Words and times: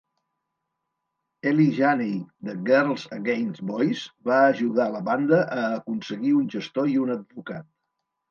Eli 1.51 1.65
Janney 1.79 2.13
de 2.47 2.55
Girls 2.69 3.03
Against 3.17 3.61
Boys 3.73 4.01
va 4.31 4.39
ajudar 4.47 4.89
la 4.95 5.01
banda 5.09 5.41
a 5.57 5.65
aconseguir 5.77 6.31
un 6.39 6.49
gestor 6.55 6.89
i 6.95 6.97
un 7.05 7.13
advocat. 7.17 7.69